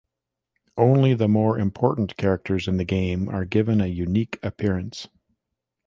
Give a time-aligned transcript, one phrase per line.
[0.77, 5.07] Only the more important characters in the game are given a unique appearance.